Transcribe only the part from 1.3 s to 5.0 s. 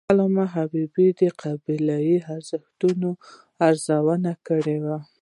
قبایلي جوړښتونو ارزونه کړې ده.